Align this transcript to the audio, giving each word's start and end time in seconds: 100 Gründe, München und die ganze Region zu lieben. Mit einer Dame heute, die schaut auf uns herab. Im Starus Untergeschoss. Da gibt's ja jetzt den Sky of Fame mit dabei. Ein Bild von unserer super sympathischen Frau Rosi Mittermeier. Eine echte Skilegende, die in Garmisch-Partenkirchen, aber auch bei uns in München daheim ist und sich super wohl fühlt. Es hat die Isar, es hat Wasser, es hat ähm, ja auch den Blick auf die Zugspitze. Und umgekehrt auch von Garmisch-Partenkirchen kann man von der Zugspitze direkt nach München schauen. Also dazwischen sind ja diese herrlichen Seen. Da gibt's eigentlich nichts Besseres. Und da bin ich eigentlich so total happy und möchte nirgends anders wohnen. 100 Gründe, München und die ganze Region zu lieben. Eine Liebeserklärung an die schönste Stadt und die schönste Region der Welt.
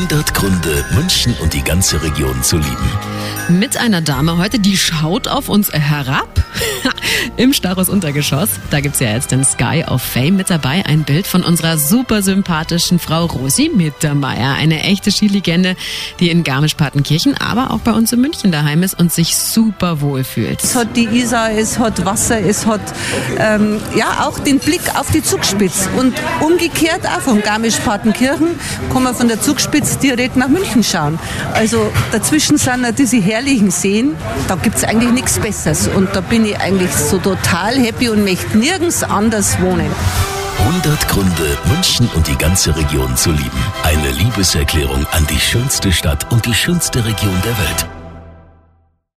100 0.00 0.32
Gründe, 0.32 0.82
München 0.94 1.34
und 1.42 1.52
die 1.52 1.62
ganze 1.62 2.02
Region 2.02 2.42
zu 2.42 2.56
lieben. 2.56 2.90
Mit 3.50 3.76
einer 3.76 4.00
Dame 4.00 4.38
heute, 4.38 4.58
die 4.58 4.78
schaut 4.78 5.28
auf 5.28 5.50
uns 5.50 5.70
herab. 5.70 6.42
Im 7.36 7.52
Starus 7.52 7.88
Untergeschoss. 7.88 8.48
Da 8.70 8.80
gibt's 8.80 9.00
ja 9.00 9.12
jetzt 9.12 9.30
den 9.30 9.44
Sky 9.44 9.84
of 9.88 10.02
Fame 10.02 10.36
mit 10.36 10.50
dabei. 10.50 10.84
Ein 10.86 11.04
Bild 11.04 11.26
von 11.26 11.42
unserer 11.42 11.78
super 11.78 12.22
sympathischen 12.22 12.98
Frau 12.98 13.26
Rosi 13.26 13.70
Mittermeier. 13.74 14.54
Eine 14.54 14.82
echte 14.82 15.10
Skilegende, 15.10 15.76
die 16.18 16.30
in 16.30 16.44
Garmisch-Partenkirchen, 16.44 17.36
aber 17.36 17.72
auch 17.72 17.80
bei 17.80 17.92
uns 17.92 18.12
in 18.12 18.20
München 18.20 18.52
daheim 18.52 18.82
ist 18.82 18.98
und 18.98 19.12
sich 19.12 19.36
super 19.36 20.00
wohl 20.00 20.24
fühlt. 20.24 20.62
Es 20.62 20.74
hat 20.74 20.96
die 20.96 21.04
Isar, 21.04 21.50
es 21.52 21.78
hat 21.78 22.04
Wasser, 22.04 22.40
es 22.40 22.66
hat 22.66 22.80
ähm, 23.38 23.78
ja 23.96 24.26
auch 24.26 24.38
den 24.38 24.58
Blick 24.58 24.82
auf 24.94 25.10
die 25.10 25.22
Zugspitze. 25.22 25.88
Und 25.96 26.14
umgekehrt 26.40 27.06
auch 27.06 27.20
von 27.20 27.42
Garmisch-Partenkirchen 27.42 28.48
kann 28.92 29.02
man 29.02 29.14
von 29.14 29.28
der 29.28 29.40
Zugspitze 29.40 29.98
direkt 29.98 30.36
nach 30.36 30.48
München 30.48 30.82
schauen. 30.82 31.18
Also 31.52 31.90
dazwischen 32.12 32.58
sind 32.58 32.82
ja 32.82 32.92
diese 32.92 33.20
herrlichen 33.20 33.70
Seen. 33.70 34.16
Da 34.48 34.56
gibt's 34.56 34.84
eigentlich 34.84 35.12
nichts 35.12 35.38
Besseres. 35.38 35.88
Und 35.88 36.08
da 36.14 36.20
bin 36.20 36.44
ich 36.44 36.58
eigentlich 36.58 36.90
so 37.10 37.18
total 37.18 37.74
happy 37.74 38.08
und 38.08 38.22
möchte 38.24 38.56
nirgends 38.56 39.02
anders 39.02 39.60
wohnen. 39.60 39.90
100 40.58 41.08
Gründe, 41.08 41.58
München 41.68 42.08
und 42.14 42.28
die 42.28 42.36
ganze 42.36 42.76
Region 42.76 43.16
zu 43.16 43.32
lieben. 43.32 43.64
Eine 43.82 44.10
Liebeserklärung 44.12 45.04
an 45.10 45.26
die 45.28 45.40
schönste 45.40 45.90
Stadt 45.90 46.30
und 46.30 46.46
die 46.46 46.54
schönste 46.54 47.04
Region 47.04 47.34
der 47.44 47.58
Welt. 47.58 47.99